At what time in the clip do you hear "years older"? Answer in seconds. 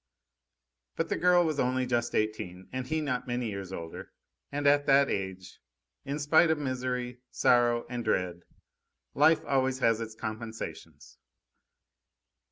3.51-4.11